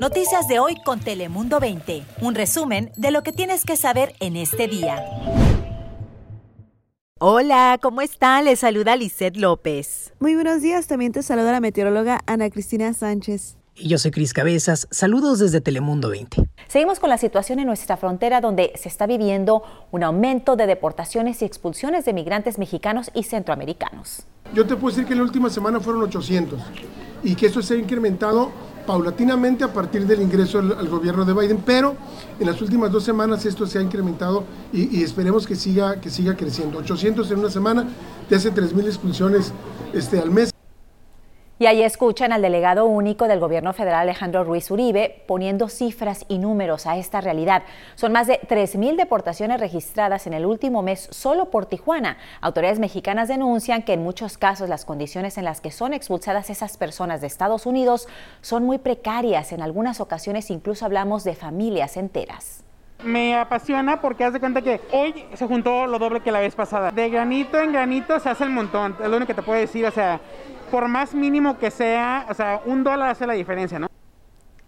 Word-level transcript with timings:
Noticias 0.00 0.46
de 0.46 0.58
hoy 0.58 0.76
con 0.84 1.00
Telemundo 1.00 1.58
20. 1.58 2.02
Un 2.20 2.34
resumen 2.34 2.92
de 2.96 3.10
lo 3.10 3.22
que 3.22 3.32
tienes 3.32 3.64
que 3.64 3.76
saber 3.76 4.14
en 4.20 4.36
este 4.36 4.68
día. 4.68 5.02
Hola, 7.18 7.78
¿cómo 7.80 8.02
está? 8.02 8.42
Le 8.42 8.56
saluda 8.56 8.94
Lisette 8.96 9.38
López. 9.38 10.12
Muy 10.20 10.34
buenos 10.34 10.60
días, 10.60 10.86
también 10.86 11.12
te 11.12 11.22
saluda 11.22 11.52
la 11.52 11.60
meteoróloga 11.60 12.20
Ana 12.26 12.50
Cristina 12.50 12.92
Sánchez. 12.92 13.56
Y 13.74 13.88
yo 13.88 13.98
soy 13.98 14.10
Cris 14.10 14.34
Cabezas. 14.34 14.86
Saludos 14.90 15.38
desde 15.38 15.60
Telemundo 15.62 16.10
20. 16.10 16.46
Seguimos 16.68 16.98
con 16.98 17.08
la 17.08 17.18
situación 17.18 17.58
en 17.58 17.66
nuestra 17.66 17.96
frontera 17.96 18.40
donde 18.40 18.72
se 18.74 18.88
está 18.88 19.06
viviendo 19.06 19.62
un 19.92 20.02
aumento 20.02 20.56
de 20.56 20.66
deportaciones 20.66 21.40
y 21.40 21.46
expulsiones 21.46 22.04
de 22.04 22.12
migrantes 22.12 22.58
mexicanos 22.58 23.10
y 23.14 23.22
centroamericanos. 23.22 24.26
Yo 24.52 24.66
te 24.66 24.76
puedo 24.76 24.94
decir 24.94 25.06
que 25.06 25.12
en 25.12 25.20
la 25.20 25.24
última 25.24 25.48
semana 25.48 25.80
fueron 25.80 26.02
800 26.02 26.60
y 27.22 27.34
que 27.34 27.46
eso 27.46 27.62
se 27.62 27.74
ha 27.74 27.76
incrementado 27.76 28.50
paulatinamente 28.86 29.64
a 29.64 29.72
partir 29.72 30.06
del 30.06 30.22
ingreso 30.22 30.60
al, 30.60 30.88
gobierno 30.88 31.24
de 31.24 31.34
Biden, 31.34 31.62
pero 31.64 31.94
en 32.38 32.46
las 32.46 32.62
últimas 32.62 32.90
dos 32.90 33.04
semanas 33.04 33.44
esto 33.44 33.66
se 33.66 33.78
ha 33.78 33.82
incrementado 33.82 34.44
y, 34.72 35.02
esperemos 35.02 35.46
que 35.46 35.56
siga, 35.56 36.00
que 36.00 36.08
siga 36.08 36.36
creciendo. 36.36 36.78
800 36.78 37.30
en 37.30 37.38
una 37.40 37.50
semana, 37.50 37.86
te 38.28 38.36
hace 38.36 38.52
3.000 38.52 38.86
expulsiones 38.86 39.52
este, 39.92 40.18
al 40.18 40.30
mes. 40.30 40.55
Y 41.58 41.64
ahí 41.64 41.82
escuchan 41.82 42.34
al 42.34 42.42
delegado 42.42 42.84
único 42.84 43.28
del 43.28 43.40
gobierno 43.40 43.72
federal 43.72 44.00
Alejandro 44.00 44.44
Ruiz 44.44 44.70
Uribe 44.70 45.24
poniendo 45.26 45.70
cifras 45.70 46.26
y 46.28 46.36
números 46.36 46.86
a 46.86 46.98
esta 46.98 47.22
realidad. 47.22 47.62
Son 47.94 48.12
más 48.12 48.26
de 48.26 48.38
3.000 48.42 48.96
deportaciones 48.96 49.58
registradas 49.58 50.26
en 50.26 50.34
el 50.34 50.44
último 50.44 50.82
mes 50.82 51.08
solo 51.10 51.46
por 51.46 51.64
Tijuana. 51.64 52.18
Autoridades 52.42 52.78
mexicanas 52.78 53.28
denuncian 53.28 53.84
que 53.84 53.94
en 53.94 54.02
muchos 54.02 54.36
casos 54.36 54.68
las 54.68 54.84
condiciones 54.84 55.38
en 55.38 55.46
las 55.46 55.62
que 55.62 55.70
son 55.70 55.94
expulsadas 55.94 56.50
esas 56.50 56.76
personas 56.76 57.22
de 57.22 57.26
Estados 57.26 57.64
Unidos 57.64 58.06
son 58.42 58.64
muy 58.64 58.76
precarias. 58.76 59.52
En 59.52 59.62
algunas 59.62 60.02
ocasiones 60.02 60.50
incluso 60.50 60.84
hablamos 60.84 61.24
de 61.24 61.34
familias 61.34 61.96
enteras. 61.96 62.64
Me 63.02 63.34
apasiona 63.34 64.02
porque 64.02 64.24
haz 64.24 64.34
de 64.34 64.40
cuenta 64.40 64.60
que 64.60 64.80
hoy 64.92 65.24
se 65.32 65.46
juntó 65.46 65.86
lo 65.86 65.98
doble 65.98 66.20
que 66.20 66.32
la 66.32 66.40
vez 66.40 66.54
pasada. 66.54 66.90
De 66.90 67.08
granito 67.08 67.58
en 67.58 67.72
granito 67.72 68.20
se 68.20 68.28
hace 68.28 68.44
el 68.44 68.50
montón. 68.50 68.94
Es 69.00 69.08
lo 69.08 69.16
único 69.16 69.28
que 69.28 69.34
te 69.34 69.42
puedo 69.42 69.58
decir. 69.58 69.86
O 69.86 69.90
sea, 69.90 70.20
por 70.66 70.88
más 70.88 71.14
mínimo 71.14 71.58
que 71.58 71.70
sea, 71.70 72.26
o 72.28 72.34
sea, 72.34 72.60
un 72.66 72.84
dólar 72.84 73.10
hace 73.10 73.26
la 73.26 73.34
diferencia, 73.34 73.78
¿no? 73.78 73.88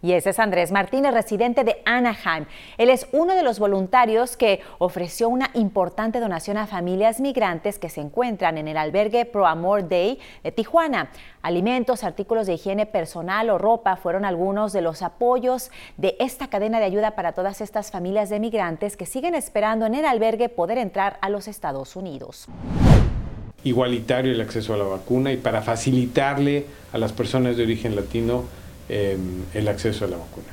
Y 0.01 0.13
ese 0.13 0.31
es 0.31 0.39
Andrés 0.39 0.71
Martínez, 0.71 1.13
residente 1.13 1.65
de 1.65 1.83
Anaheim. 1.85 2.47
Él 2.77 2.89
es 2.89 3.09
uno 3.11 3.35
de 3.35 3.43
los 3.43 3.59
voluntarios 3.59 4.37
que 4.37 4.61
ofreció 4.79 5.29
una 5.29 5.51
importante 5.55 6.21
donación 6.21 6.57
a 6.57 6.69
familias 6.69 7.21
migrantes 7.21 7.81
que 7.81 7.89
se 7.89 8.01
encuentran 8.01 8.59
en 8.59 8.69
el 8.69 8.77
albergue 8.77 9.25
Pro 9.25 9.49
Amor 9.49 9.89
Day 9.89 10.21
de 10.45 10.53
Tijuana. 10.53 11.11
Alimentos, 11.43 12.05
artículos 12.05 12.47
de 12.47 12.55
higiene 12.55 12.87
personal 12.87 13.51
o 13.51 13.59
ropa 13.59 13.97
fueron 13.97 14.25
algunos 14.25 14.73
de 14.73 14.83
los 14.83 15.03
apoyos 15.03 15.73
de 15.97 16.17
esta 16.21 16.47
cadena 16.47 16.79
de 16.79 16.85
ayuda 16.85 17.17
para 17.17 17.33
todas 17.33 17.61
estas 17.61 17.91
familias 17.91 18.31
de 18.31 18.39
migrantes 18.39 18.97
que 18.97 19.07
siguen 19.07 19.35
esperando 19.35 19.85
en 19.87 19.97
el 19.97 20.05
albergue 20.05 20.49
poder 20.49 20.79
entrar 20.79 21.19
a 21.23 21.29
los 21.29 21.49
Estados 21.49 21.97
Unidos 21.97 22.49
igualitario 23.65 24.33
el 24.33 24.41
acceso 24.41 24.75
a 24.75 24.77
la 24.77 24.85
vacuna 24.85 25.33
y 25.33 25.37
para 25.37 25.63
facilitarle 25.63 26.67
a 26.93 26.99
las 26.99 27.13
personas 27.13 27.57
de 27.57 27.65
origen 27.65 27.97
latino 27.97 28.45
Em, 28.91 29.45
el 29.53 29.69
acceso 29.69 30.07
a 30.07 30.09
la 30.09 30.17
vacuna. 30.17 30.47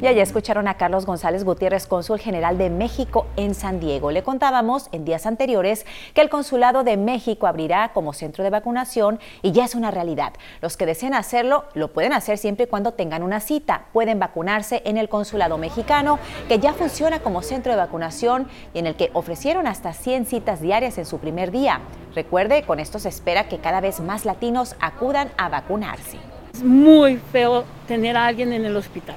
Y 0.00 0.06
allá 0.06 0.22
escucharon 0.22 0.66
a 0.66 0.78
Carlos 0.78 1.04
González 1.04 1.44
Gutiérrez, 1.44 1.86
cónsul 1.86 2.18
general 2.18 2.56
de 2.56 2.70
México 2.70 3.26
en 3.36 3.54
San 3.54 3.80
Diego. 3.80 4.10
Le 4.10 4.22
contábamos 4.22 4.88
en 4.92 5.04
días 5.04 5.26
anteriores 5.26 5.84
que 6.14 6.22
el 6.22 6.30
Consulado 6.30 6.84
de 6.84 6.96
México 6.96 7.46
abrirá 7.46 7.92
como 7.92 8.14
centro 8.14 8.44
de 8.44 8.48
vacunación 8.48 9.20
y 9.42 9.52
ya 9.52 9.66
es 9.66 9.74
una 9.74 9.90
realidad. 9.90 10.32
Los 10.62 10.78
que 10.78 10.86
deseen 10.86 11.12
hacerlo 11.12 11.64
lo 11.74 11.92
pueden 11.92 12.14
hacer 12.14 12.38
siempre 12.38 12.64
y 12.64 12.68
cuando 12.68 12.92
tengan 12.92 13.22
una 13.22 13.40
cita. 13.40 13.88
Pueden 13.92 14.18
vacunarse 14.18 14.80
en 14.86 14.96
el 14.96 15.10
Consulado 15.10 15.58
mexicano, 15.58 16.18
que 16.48 16.58
ya 16.58 16.72
funciona 16.72 17.20
como 17.20 17.42
centro 17.42 17.72
de 17.72 17.78
vacunación 17.78 18.48
y 18.72 18.78
en 18.78 18.86
el 18.86 18.96
que 18.96 19.10
ofrecieron 19.12 19.66
hasta 19.66 19.92
100 19.92 20.24
citas 20.24 20.62
diarias 20.62 20.96
en 20.96 21.04
su 21.04 21.18
primer 21.18 21.50
día. 21.50 21.80
Recuerde, 22.14 22.62
con 22.62 22.80
esto 22.80 22.98
se 22.98 23.10
espera 23.10 23.48
que 23.50 23.58
cada 23.58 23.82
vez 23.82 24.00
más 24.00 24.24
latinos 24.24 24.76
acudan 24.80 25.30
a 25.36 25.50
vacunarse. 25.50 26.35
Es 26.56 26.62
muy 26.62 27.18
feo 27.32 27.66
tener 27.86 28.16
a 28.16 28.24
alguien 28.24 28.50
en 28.54 28.64
el 28.64 28.74
hospital 28.76 29.16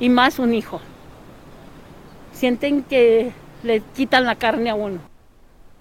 y 0.00 0.08
más 0.08 0.38
un 0.38 0.54
hijo. 0.54 0.80
Sienten 2.32 2.82
que 2.82 3.30
le 3.62 3.80
quitan 3.94 4.24
la 4.24 4.36
carne 4.36 4.70
a 4.70 4.74
uno. 4.74 5.00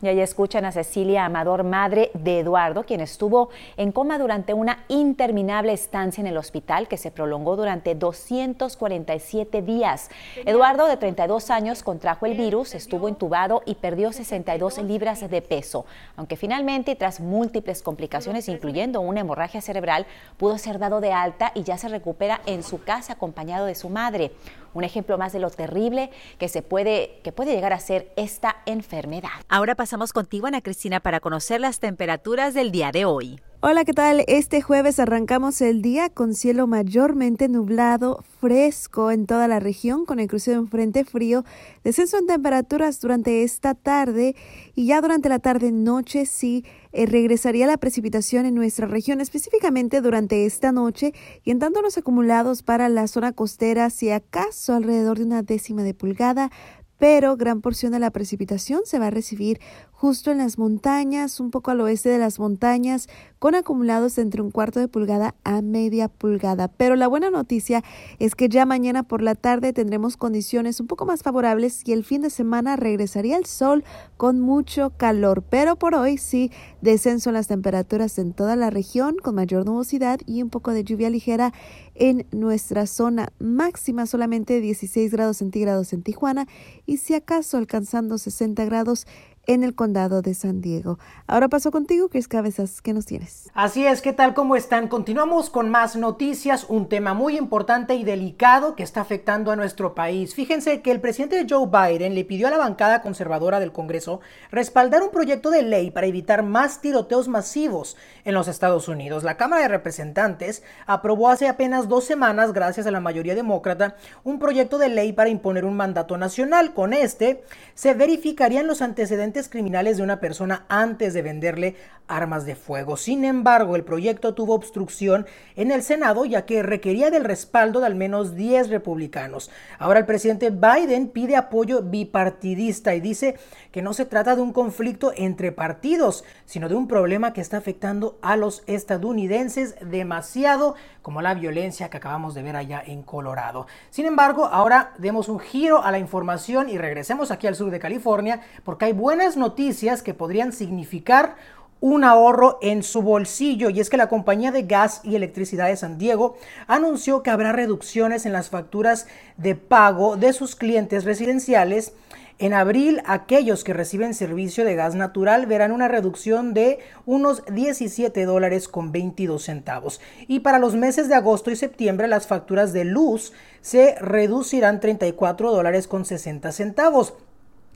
Y 0.06 0.08
ahí 0.08 0.22
escuchan 0.22 0.66
a 0.66 0.72
Cecilia 0.72 1.26
Amador, 1.26 1.64
madre 1.64 2.12
de 2.14 2.42
Eduardo, 2.42 2.84
quien 2.84 3.02
estuvo 3.02 3.50
en 3.76 3.92
coma 3.92 4.20
durante 4.20 4.54
una 4.54 4.84
interminable 4.88 5.74
estancia 5.74 6.22
en 6.22 6.28
el 6.28 6.38
hospital 6.38 6.88
que 6.88 6.98
se 6.98 7.10
prolongó 7.10 7.56
durante 7.56 7.96
247 7.96 9.64
días. 9.64 10.12
Eduardo, 10.46 10.86
de 10.86 10.98
32 10.98 11.50
años, 11.50 11.82
contrajo 11.82 12.28
el 12.28 12.38
virus, 12.38 12.76
estuvo 12.76 13.10
intubado 13.10 13.64
y 13.66 13.74
perdió 13.74 14.12
62 14.12 14.78
libras 14.84 15.28
de 15.28 15.42
peso, 15.42 15.88
aunque 16.18 16.38
finalmente, 16.38 16.96
tras 16.96 17.20
múltiples 17.20 17.82
complicaciones, 17.82 18.48
incluyendo 18.48 19.02
una 19.02 19.22
hemorragia 19.22 19.60
cerebral, 19.60 20.06
pudo 20.38 20.60
ser 20.60 20.78
dado 20.78 21.02
de 21.02 21.14
alta 21.14 21.52
y 21.56 21.64
ya 21.64 21.80
se 21.80 21.90
recupera 21.90 22.42
en 22.46 22.62
su 22.62 22.84
casa 22.84 23.14
acompañado 23.14 23.66
de 23.66 23.74
su 23.74 23.90
madre 23.90 24.34
un 24.76 24.84
ejemplo 24.84 25.18
más 25.18 25.34
de 25.34 25.40
lo 25.40 25.50
terrible 25.50 26.12
que 26.38 26.48
se 26.48 26.62
puede 26.62 27.20
que 27.24 27.32
puede 27.32 27.56
llegar 27.56 27.74
a 27.74 27.80
ser 27.80 28.12
esta 28.16 28.58
enfermedad. 28.68 29.30
Ahora 29.50 29.74
pasamos 29.74 30.14
contigo 30.14 30.46
Ana 30.46 30.62
Cristina 30.62 31.00
para 31.00 31.20
conocer 31.20 31.60
las 31.60 31.80
temperaturas 31.80 32.54
del 32.54 32.72
día 32.72 32.92
de 32.92 33.06
hoy. 33.06 33.40
Hola, 33.68 33.84
¿qué 33.84 33.94
tal? 33.94 34.24
Este 34.28 34.62
jueves 34.62 35.00
arrancamos 35.00 35.60
el 35.60 35.82
día 35.82 36.12
con 36.12 36.36
cielo 36.36 36.68
mayormente 36.68 37.50
nublado, 37.50 38.24
fresco 38.40 39.10
en 39.10 39.26
toda 39.26 39.48
la 39.48 39.60
región, 39.60 40.06
con 40.06 40.20
el 40.20 40.28
cruce 40.28 40.52
de 40.52 40.60
un 40.60 40.68
frente 40.68 41.04
frío, 41.04 41.44
descenso 41.84 42.20
en 42.20 42.28
temperaturas 42.28 43.02
durante 43.02 43.42
esta 43.42 43.74
tarde 43.74 44.36
y 44.76 44.86
ya 44.86 45.02
durante 45.02 45.30
la 45.30 45.40
tarde-noche 45.40 46.28
sí 46.28 46.64
eh, 46.92 47.08
regresaría 47.08 47.66
la 47.66 47.78
precipitación 47.78 48.46
en 48.46 48.54
nuestra 48.54 48.86
región, 48.86 49.20
específicamente 49.20 50.00
durante 50.02 50.46
esta 50.46 50.72
noche, 50.72 51.14
y 51.44 51.50
en 51.50 51.58
tanto 51.58 51.82
los 51.82 51.98
acumulados 51.98 52.62
para 52.62 52.88
la 52.88 53.08
zona 53.08 53.32
costera, 53.32 53.90
si 53.90 54.12
acaso 54.12 54.76
alrededor 54.76 55.18
de 55.18 55.26
una 55.26 55.42
décima 55.42 55.82
de 55.82 55.96
pulgada, 55.96 56.52
pero 56.98 57.36
gran 57.36 57.62
porción 57.62 57.92
de 57.92 58.00
la 58.00 58.12
precipitación 58.12 58.82
se 58.86 59.00
va 59.00 59.08
a 59.08 59.12
recibir 59.12 59.60
justo 59.92 60.32
en 60.32 60.38
las 60.38 60.58
montañas, 60.58 61.40
un 61.40 61.52
poco 61.52 61.72
al 61.72 61.82
oeste 61.82 62.10
de 62.10 62.20
las 62.20 62.40
montañas, 62.40 63.08
con 63.40 63.56
acumulados 63.56 64.18
entre 64.18 64.42
un 64.42 64.52
cuarto 64.52 64.80
de 64.80 64.88
pulgada 64.88 65.36
a 65.44 65.62
media 65.62 66.08
pulgada. 66.08 66.68
Pero 66.68 66.96
la 66.96 67.08
buena 67.08 67.30
noticia 67.30 67.84
es 68.20 68.36
que 68.36 68.50
ya 68.50 68.66
mañana 68.66 69.04
por 69.04 69.22
la 69.22 69.36
tarde 69.36 69.74
tendremos 69.74 70.18
condiciones 70.18 70.80
un 70.80 70.88
poco 70.88 71.06
más 71.06 71.24
favorables 71.24 71.82
y 71.86 71.94
el 71.94 72.04
fin 72.04 72.22
de 72.22 72.30
semana 72.30 72.76
regresaría 72.76 73.38
el 73.38 73.46
sol 73.46 73.84
con 74.18 74.40
mucho 74.40 74.92
calor. 74.98 75.44
Pero 75.50 75.76
por 75.76 75.96
hoy 75.96 76.18
sí, 76.18 76.52
descenso 76.82 77.30
en 77.30 77.36
las 77.36 77.48
temperaturas 77.48 78.18
en 78.18 78.34
toda 78.34 78.56
la 78.56 78.70
región 78.70 79.18
con 79.22 79.36
mayor 79.36 79.66
nubosidad 79.66 80.20
y 80.26 80.42
un 80.42 80.50
poco 80.50 80.72
de 80.72 80.84
lluvia 80.84 81.10
ligera 81.10 81.54
en 81.96 82.28
nuestra 82.32 82.86
zona 82.88 83.32
máxima 83.40 84.06
solamente 84.06 84.60
16 84.60 85.12
grados 85.12 85.38
centígrados 85.38 85.94
en 85.94 86.04
Tijuana 86.04 86.48
y 86.86 86.98
si 86.98 87.14
acaso 87.14 87.58
alcanzando 87.58 88.18
60 88.18 88.66
grados 88.66 89.08
en 89.48 89.64
el 89.64 89.76
condado 89.76 90.22
de 90.22 90.34
San 90.34 90.62
Diego. 90.62 91.00
Ahora 91.28 91.48
paso 91.48 91.72
contigo, 91.72 92.10
Chris 92.10 92.28
Cabezas, 92.28 92.82
¿qué 92.82 92.94
nos 92.94 93.06
tienes? 93.06 93.50
Así 93.54 93.86
es, 93.86 94.02
¿qué 94.02 94.14
tal? 94.14 94.34
¿Cómo 94.34 94.56
están? 94.56 94.88
Continuamos 94.88 95.50
con 95.50 95.70
más 95.70 95.96
noticias, 95.96 96.66
un 96.70 96.88
tema 96.88 97.14
muy 97.14 97.38
importante 97.38 97.96
y 97.96 98.04
delicado 98.04 98.76
que 98.76 98.84
está 98.84 99.02
afectando 99.02 99.52
a 99.52 99.56
nuestro 99.56 99.96
país. 99.96 100.36
Fíjense 100.36 100.82
que 100.82 100.92
el 100.92 101.02
presidente 101.02 101.46
Joe 101.50 101.68
Biden 101.68 102.16
le 102.16 102.26
pidió 102.26 102.48
a 102.48 102.52
la 102.52 102.58
bancada 102.58 103.02
conservadora 103.02 103.60
del 103.60 103.72
Congreso 103.72 104.22
respaldar 104.52 105.04
un 105.04 105.12
proyecto 105.12 105.50
de 105.50 105.64
ley 105.64 105.92
para 105.92 106.08
evitar 106.08 106.44
más 106.44 106.82
tiroteos 106.82 107.28
masivos 107.28 107.98
en 108.24 108.34
los 108.34 108.48
Estados 108.48 108.88
Unidos. 108.88 109.24
La 109.24 109.38
Cámara 109.38 109.64
de 109.64 109.68
Representantes 109.68 110.64
aprobó 110.86 111.30
hace 111.30 111.48
apenas 111.48 111.88
dos 111.88 112.06
semanas, 112.06 112.54
gracias 112.54 112.88
a 112.88 112.92
la 112.92 113.00
mayoría 113.00 113.36
demócrata, 113.36 113.96
un 114.24 114.40
proyecto 114.40 114.78
de 114.78 114.90
ley 114.90 115.14
para 115.14 115.30
imponer 115.30 115.66
un 115.66 115.78
mandato 115.78 116.18
nacional. 116.18 116.74
Con 116.74 116.94
este 116.94 117.44
se 117.74 117.94
verificarían 117.94 118.68
los 118.68 118.82
antecedentes 118.82 119.35
criminales 119.44 119.98
de 119.98 120.04
una 120.04 120.20
persona 120.20 120.66
antes 120.70 121.14
de 121.14 121.22
venderle 121.22 121.76
armas 122.08 122.46
de 122.46 122.56
fuego. 122.56 122.98
Sin 122.98 123.26
embargo, 123.26 123.76
el 123.76 123.84
proyecto 123.84 124.34
tuvo 124.34 124.54
obstrucción 124.54 125.26
en 125.56 125.72
el 125.72 125.84
Senado 125.84 126.26
ya 126.26 126.46
que 126.46 126.64
requería 126.64 127.10
del 127.10 127.24
respaldo 127.24 127.80
de 127.80 127.88
al 127.88 127.96
menos 127.96 128.36
10 128.36 128.70
republicanos. 128.70 129.50
Ahora 129.80 130.00
el 130.00 130.06
presidente 130.06 130.52
Biden 130.52 131.10
pide 131.10 131.36
apoyo 131.36 131.82
bipartidista 131.82 132.96
y 132.96 133.02
dice 133.02 133.38
que 133.72 133.82
no 133.82 133.94
se 133.94 134.06
trata 134.06 134.36
de 134.36 134.42
un 134.42 134.54
conflicto 134.54 135.12
entre 135.16 135.52
partidos, 135.52 136.24
sino 136.46 136.70
de 136.70 136.76
un 136.76 136.88
problema 136.88 137.34
que 137.34 137.42
está 137.42 137.58
afectando 137.58 138.18
a 138.22 138.38
los 138.38 138.64
estadounidenses 138.68 139.76
demasiado, 139.82 140.76
como 141.02 141.22
la 141.22 141.34
violencia 141.34 141.90
que 141.90 141.98
acabamos 141.98 142.34
de 142.34 142.44
ver 142.44 142.56
allá 142.56 142.82
en 142.86 143.04
Colorado. 143.04 143.68
Sin 143.90 144.06
embargo, 144.06 144.46
ahora 144.46 144.94
demos 144.98 145.28
un 145.28 145.40
giro 145.40 145.84
a 145.84 145.92
la 145.92 146.00
información 146.00 146.70
y 146.70 146.78
regresemos 146.78 147.32
aquí 147.32 147.48
al 147.48 147.56
sur 147.56 147.70
de 147.72 147.80
California 147.80 148.42
porque 148.64 148.86
hay 148.86 148.94
noticias 149.34 150.04
que 150.04 150.14
podrían 150.14 150.54
significar 150.54 151.36
un 151.82 152.04
ahorro 152.04 152.58
en 152.62 152.84
su 152.84 153.02
bolsillo 153.02 153.70
y 153.70 153.80
es 153.80 153.90
que 153.90 153.98
la 153.98 154.10
compañía 154.10 154.52
de 154.52 154.64
gas 154.64 155.02
y 155.04 155.16
electricidad 155.16 155.68
de 155.68 155.76
San 155.76 155.98
Diego 155.98 156.38
anunció 156.68 157.22
que 157.22 157.32
habrá 157.32 157.52
reducciones 157.52 158.26
en 158.26 158.34
las 158.34 158.50
facturas 158.50 159.08
de 159.38 159.56
pago 159.56 160.16
de 160.16 160.34
sus 160.34 160.56
clientes 160.56 161.04
residenciales. 161.04 161.94
En 162.38 162.54
abril, 162.54 163.02
aquellos 163.06 163.64
que 163.64 163.74
reciben 163.74 164.14
servicio 164.14 164.66
de 164.66 164.76
gas 164.76 164.94
natural 164.94 165.46
verán 165.46 165.72
una 165.72 165.88
reducción 165.88 166.54
de 166.54 166.80
unos 167.06 167.44
17 167.46 168.26
dólares 168.26 168.68
con 168.68 168.92
22 168.92 169.42
centavos. 169.44 170.02
Y 170.28 170.42
para 170.42 170.60
los 170.60 170.76
meses 170.76 171.08
de 171.08 171.16
agosto 171.16 171.50
y 171.50 171.56
septiembre, 171.56 172.08
las 172.08 172.28
facturas 172.28 172.74
de 172.74 172.84
luz 172.84 173.32
se 173.62 173.96
reducirán 174.02 174.82
34 174.82 175.52
dólares 175.52 175.88
con 175.88 176.04
60 176.04 176.52
centavos. 176.52 177.14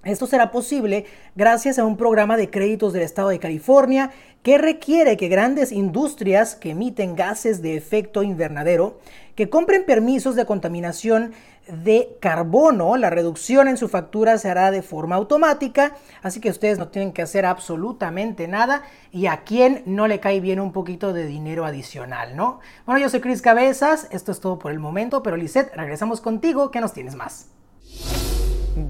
Esto 0.04 0.28
será 0.28 0.50
posible 0.50 1.06
gracias 1.36 1.78
a 1.78 1.84
un 1.84 1.98
programa 1.98 2.38
de 2.38 2.50
créditos 2.50 2.94
del 2.94 3.04
estado 3.04 3.30
de 3.30 3.40
California 3.40 4.12
que 4.44 4.58
requiere 4.58 5.18
que 5.18 5.28
grandes 5.28 5.74
industrias 5.74 6.56
que 6.56 6.72
emiten 6.72 7.18
gases 7.18 7.62
de 7.62 7.76
efecto 7.76 8.24
invernadero 8.24 9.00
que 9.36 9.50
compren 9.50 9.86
permisos 9.86 10.36
de 10.36 10.46
contaminación 10.46 11.34
de 11.68 12.18
carbono. 12.22 12.96
La 12.96 13.10
reducción 13.10 13.68
en 13.68 13.76
su 13.76 13.90
factura 13.90 14.38
se 14.38 14.50
hará 14.50 14.72
de 14.72 14.82
forma 14.82 15.18
automática, 15.18 15.98
así 16.22 16.40
que 16.40 16.50
ustedes 16.50 16.80
no 16.80 16.88
tienen 16.88 17.12
que 17.12 17.22
hacer 17.22 17.46
absolutamente 17.46 18.48
nada 18.48 18.84
y 19.12 19.28
a 19.28 19.44
quien 19.44 19.84
no 19.86 20.08
le 20.08 20.22
cae 20.22 20.40
bien 20.40 20.62
un 20.62 20.72
poquito 20.72 21.12
de 21.12 21.26
dinero 21.26 21.66
adicional, 21.66 22.38
¿no? 22.38 22.62
Bueno, 22.86 23.02
yo 23.02 23.10
soy 23.10 23.20
Cris 23.20 23.42
Cabezas, 23.42 24.08
esto 24.12 24.32
es 24.32 24.40
todo 24.40 24.60
por 24.60 24.72
el 24.72 24.80
momento, 24.80 25.22
pero 25.24 25.36
Lisette, 25.36 25.76
regresamos 25.76 26.22
contigo, 26.22 26.72
¿qué 26.72 26.80
nos 26.80 26.94
tienes 26.94 27.16
más? 27.16 27.50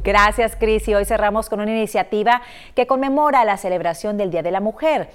Gracias, 0.04 0.56
Cris. 0.56 0.88
Y 0.88 0.96
hoy 0.96 1.06
cerramos 1.06 1.50
con 1.50 1.60
una 1.60 1.72
iniciativa 1.72 2.42
que 2.76 2.88
conmemora 2.88 3.46
la 3.46 3.58
celebración 3.58 4.18
del 4.18 4.32
Día 4.32 4.44
de 4.44 4.52
la 4.52 4.60
Mujer. 4.60 5.10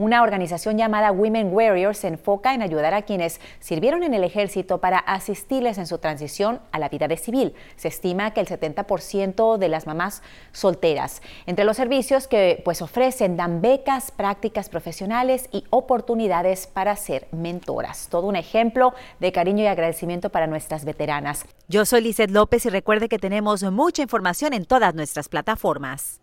Una 0.00 0.22
organización 0.22 0.78
llamada 0.78 1.12
Women 1.12 1.52
Warriors 1.52 1.98
se 1.98 2.08
enfoca 2.08 2.54
en 2.54 2.62
ayudar 2.62 2.94
a 2.94 3.02
quienes 3.02 3.38
sirvieron 3.58 4.02
en 4.02 4.14
el 4.14 4.24
ejército 4.24 4.78
para 4.78 4.96
asistirles 4.96 5.76
en 5.76 5.86
su 5.86 5.98
transición 5.98 6.58
a 6.72 6.78
la 6.78 6.88
vida 6.88 7.06
de 7.06 7.18
civil. 7.18 7.52
Se 7.76 7.88
estima 7.88 8.30
que 8.30 8.40
el 8.40 8.46
70% 8.46 9.58
de 9.58 9.68
las 9.68 9.86
mamás 9.86 10.22
solteras. 10.52 11.20
Entre 11.44 11.66
los 11.66 11.76
servicios 11.76 12.28
que 12.28 12.62
pues 12.64 12.80
ofrecen 12.80 13.36
dan 13.36 13.60
becas, 13.60 14.10
prácticas 14.10 14.70
profesionales 14.70 15.50
y 15.52 15.64
oportunidades 15.68 16.66
para 16.66 16.96
ser 16.96 17.28
mentoras. 17.30 18.08
Todo 18.08 18.26
un 18.26 18.36
ejemplo 18.36 18.94
de 19.18 19.32
cariño 19.32 19.64
y 19.64 19.66
agradecimiento 19.66 20.30
para 20.30 20.46
nuestras 20.46 20.86
veteranas. 20.86 21.44
Yo 21.68 21.84
soy 21.84 22.00
Lizeth 22.00 22.30
López 22.30 22.64
y 22.64 22.70
recuerde 22.70 23.10
que 23.10 23.18
tenemos 23.18 23.62
mucha 23.64 24.00
información 24.00 24.54
en 24.54 24.64
todas 24.64 24.94
nuestras 24.94 25.28
plataformas. 25.28 26.22